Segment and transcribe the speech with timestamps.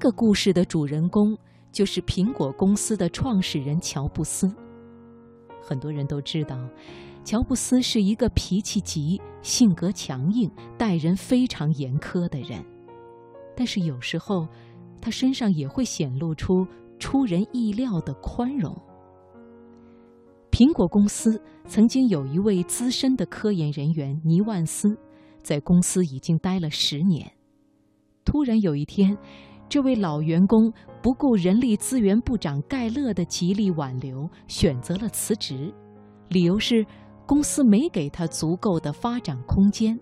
[0.00, 1.36] 这个故事的主人公
[1.72, 4.48] 就是苹果公司的创始人乔布斯。
[5.60, 6.56] 很多人都知道，
[7.24, 10.48] 乔布斯是一个脾气急、性格强硬、
[10.78, 12.64] 待人非常严苛的人。
[13.56, 14.46] 但是有时候，
[15.00, 16.64] 他身上也会显露出
[17.00, 18.72] 出人意料的宽容。
[20.52, 24.96] 苹果公司曾经有一位资深的科研人员尼万斯，
[25.42, 27.32] 在公司已经待了十年。
[28.24, 29.16] 突然有一天，
[29.68, 30.72] 这位老员工
[31.02, 35.72] 不顾人力资源部长盖勒的极力挽留，选择了辞职，
[36.28, 36.84] 理由是
[37.26, 39.98] 公司没给他足够的发展空间。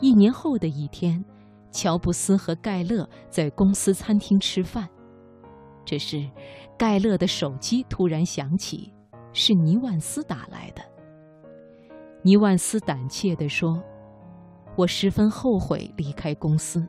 [0.00, 1.24] 一年后的一天，
[1.70, 4.88] 乔布斯和盖勒在公司餐厅吃饭，
[5.84, 6.28] 这时，
[6.76, 8.92] 盖勒的手机突然响起，
[9.32, 10.82] 是尼万斯打来的。
[12.24, 13.80] 尼万斯胆怯地说。
[14.74, 16.82] 我十分后悔离开公司。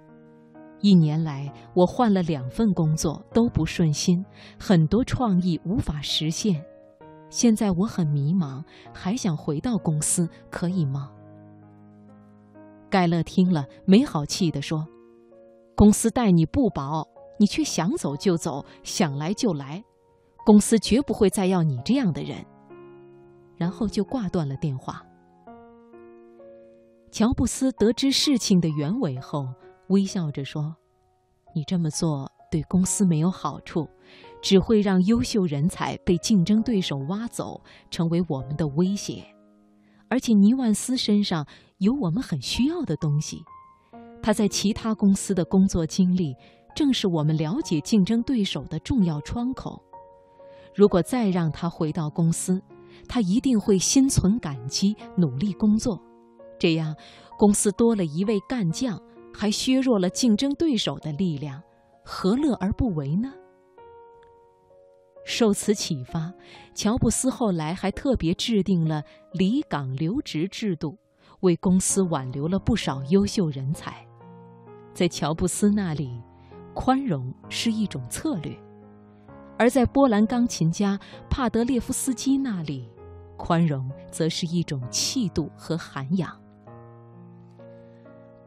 [0.84, 4.24] 一年来，我换了两份工作，都不顺心，
[4.60, 6.62] 很多创意无法实现。
[7.30, 8.62] 现在我很迷茫，
[8.94, 11.10] 还想回到公司，可以吗？
[12.90, 14.86] 盖勒听了，没好气地说
[15.74, 17.08] ：“公司待你不薄，
[17.40, 19.82] 你却想走就走，想来就来，
[20.46, 22.46] 公司绝不会再要你这样的人。”
[23.56, 25.02] 然后就挂断了电话。
[27.10, 29.48] 乔布斯得知事情的原委后，
[29.90, 30.76] 微笑着说
[31.54, 33.88] ：“你这么做对公司没有好处，
[34.42, 39.24] 只会让优秀人才被竞争对手挖走，成为我们的威胁。
[40.10, 41.46] 而且尼万斯身上
[41.80, 43.44] 有我们很需要的东西，
[44.22, 46.36] 他在其他公司的工作经历，
[46.76, 49.82] 正是我们了解竞争对手的重要窗口。
[50.76, 52.62] 如果再让他回到公司，
[53.08, 56.00] 他一定会心存感激，努力工作。”
[56.60, 56.96] 这样，
[57.38, 59.02] 公司多了一位干将，
[59.34, 61.62] 还削弱了竞争对手的力量，
[62.04, 63.34] 何乐而不为呢？
[65.26, 66.34] 受此启发，
[66.76, 70.98] 乔布斯后来还特别制定了离岗留职制度，
[71.40, 74.06] 为公司挽留了不少优秀人才。
[74.94, 76.22] 在乔布斯那里，
[76.74, 78.54] 宽容是一种策略；
[79.58, 82.92] 而在波兰钢琴家帕德列夫斯基那里，
[83.38, 86.38] 宽容则是一种气度和涵养。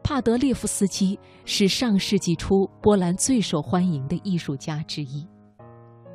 [0.09, 5.27] 帕德列夫斯基是上世纪初波兰最受欢迎的艺术家之一。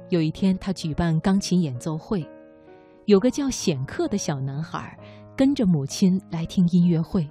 [0.08, 2.26] 有一天，他举办钢琴演奏会，
[3.04, 4.98] 有个叫显克的小男孩
[5.36, 7.28] 跟着母亲来听音乐会。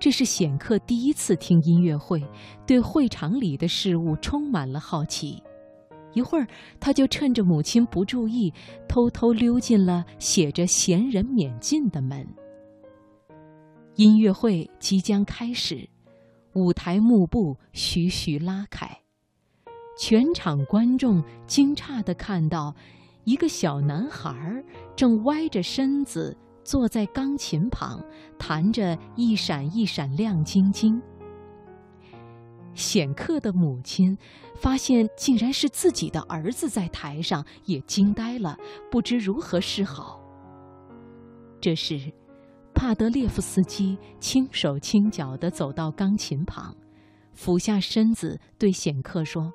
[0.00, 2.20] 这是显克第一次听音乐会，
[2.66, 5.40] 对会场里的事物充满了好奇。
[6.12, 6.46] 一会儿，
[6.80, 8.52] 他就趁着母亲不注意，
[8.88, 12.26] 偷偷溜进了写着“闲人免进”的门。
[13.96, 15.86] 音乐会即将开始，
[16.54, 18.88] 舞台幕布徐徐拉开，
[19.98, 22.74] 全场观众惊诧地看到，
[23.24, 24.64] 一个小男孩
[24.96, 28.02] 正歪着身子坐在钢琴旁，
[28.38, 31.00] 弹着一闪一闪亮晶晶。
[32.72, 34.16] 显克的母亲
[34.56, 38.56] 发现竟然是自己的儿子在台上，也惊呆了，
[38.90, 40.18] 不知如何是好。
[41.60, 42.10] 这时。
[42.82, 46.74] 帕德列夫斯基轻手轻脚地走到钢琴旁，
[47.32, 49.52] 俯下身子对显克说：“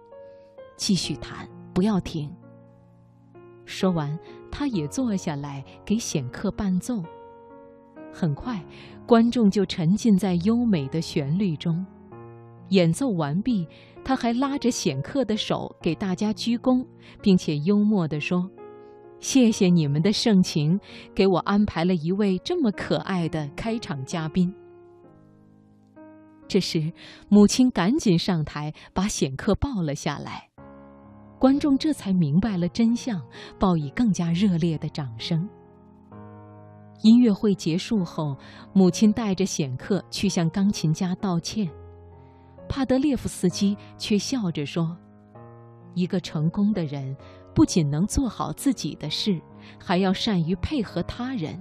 [0.77, 2.33] 继续弹，不要停。”
[3.67, 4.17] 说完，
[4.49, 7.03] 他也坐下来给显克伴奏。
[8.13, 8.63] 很快，
[9.05, 11.85] 观众就沉浸在优美的旋律中。
[12.69, 13.67] 演奏完毕，
[14.05, 16.85] 他还拉着显克的手给大家鞠躬，
[17.21, 18.49] 并且幽默地说。
[19.19, 20.79] 谢谢你们的盛情，
[21.15, 24.53] 给我安排了一位这么可爱的开场嘉宾。
[26.47, 26.93] 这时，
[27.27, 30.47] 母亲赶紧上台把显克抱了下来，
[31.39, 33.21] 观众这才明白了真相，
[33.59, 35.49] 报以更加热烈的掌声。
[37.01, 38.37] 音乐会结束后，
[38.71, 41.69] 母亲带着显克去向钢琴家道歉，
[42.69, 44.95] 帕德列夫斯基却笑着说
[45.95, 47.15] ：“一个成功的人。”
[47.57, 49.41] 不仅能做好自己的事，
[49.79, 51.59] 还要善于配合他人。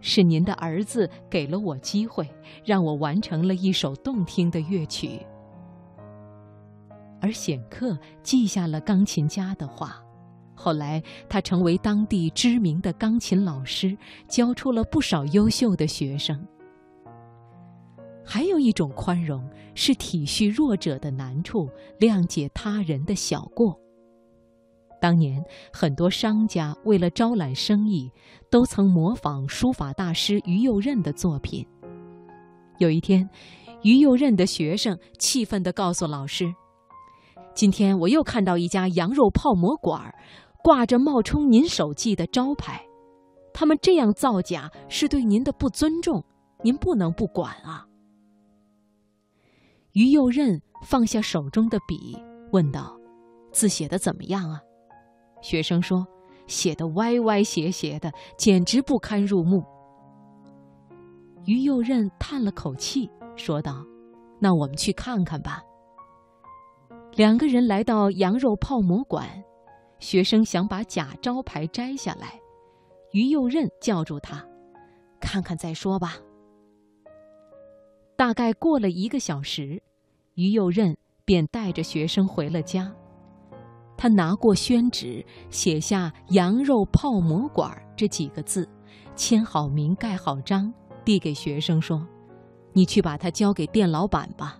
[0.00, 2.26] 是您的儿子给了我机会，
[2.64, 5.20] 让我完成了一首动听的乐曲。
[7.20, 10.02] 而显克记下了钢琴家的话，
[10.54, 13.94] 后来他成为当地知名的钢琴老师，
[14.28, 16.42] 教出了不少优秀的学生。
[18.24, 21.68] 还有一种宽容，是体恤弱者的难处，
[22.00, 23.78] 谅解他人的小过。
[25.00, 25.42] 当年，
[25.72, 28.10] 很多商家为了招揽生意，
[28.50, 31.66] 都曾模仿书法大师于右任的作品。
[32.78, 33.28] 有一天，
[33.82, 36.52] 于右任的学生气愤地告诉老师
[37.54, 40.12] ：“今天我又看到一家羊肉泡馍馆，
[40.64, 42.84] 挂着冒充您手记的招牌，
[43.54, 46.24] 他们这样造假是对您的不尊重，
[46.62, 47.86] 您不能不管啊。”
[49.94, 52.16] 于右任放下手中的笔，
[52.52, 52.96] 问道
[53.50, 54.60] ：“字写的怎么样啊？”
[55.40, 56.06] 学生说
[56.46, 59.62] ：“写的歪歪斜斜的，简直不堪入目。”
[61.46, 63.08] 于右任叹了口气。
[63.36, 63.84] 说道
[64.40, 65.62] ：“那我们去看看吧。”
[67.14, 69.26] 两个人来到羊肉泡馍馆，
[69.98, 72.38] 学生想把假招牌摘下来，
[73.12, 74.44] 于右任叫住他
[75.20, 76.16] ：“看看再说吧。”
[78.16, 79.80] 大概过了一个小时，
[80.34, 82.92] 于右任便带着学生回了家。
[83.98, 88.66] 他拿过宣纸，写下“羊肉泡馍馆”这几个字，
[89.16, 90.72] 签好名，盖好章，
[91.04, 92.06] 递给学生说。
[92.72, 94.56] 你去把它交给店老板吧。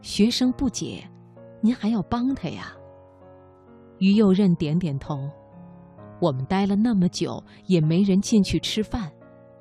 [0.00, 1.02] 学生不解
[1.60, 2.72] ：“您还要帮他呀？”
[3.98, 5.28] 于右任点点头
[6.22, 9.10] ：“我们待了那么久，也没人进去吃饭，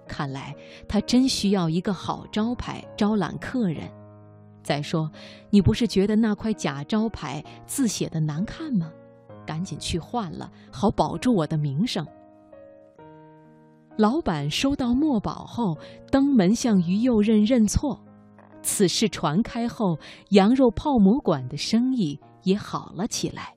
[0.07, 0.55] 看来
[0.87, 3.89] 他真需要一个好招牌招揽客人。
[4.67, 5.09] 再说，
[5.49, 8.91] 你不是觉得那块假招牌字写的难看吗？
[9.45, 12.05] 赶紧去换了，好保住我的名声。”
[13.97, 15.77] 老板收到墨宝后，
[16.11, 17.97] 登门向于右任认错。
[18.61, 19.97] 此事传开后，
[20.31, 23.55] 羊肉泡馍馆的生意也好了起来。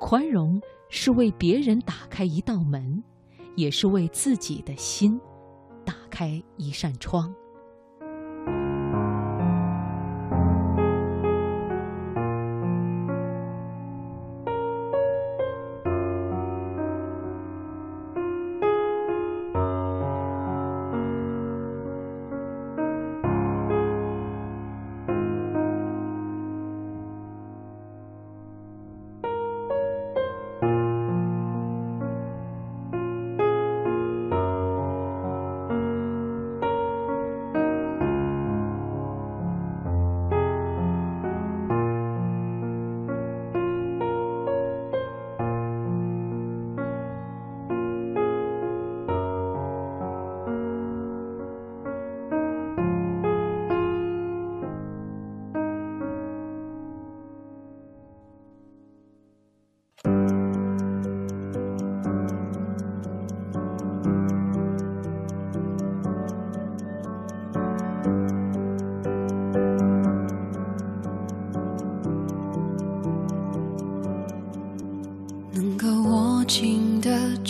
[0.00, 3.00] 宽容是为别人打开一道门，
[3.54, 5.20] 也是为自己的心
[5.84, 7.32] 打开一扇窗。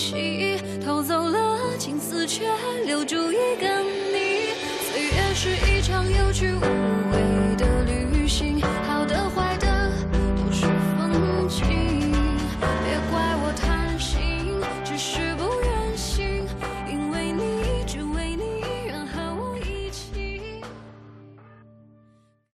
[0.00, 2.44] 着往昔，偷走了青丝，却
[2.86, 4.54] 留住一个你。
[4.90, 6.99] 岁月是一场有去无。